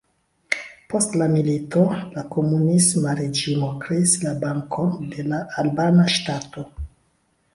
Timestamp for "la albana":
5.35-6.07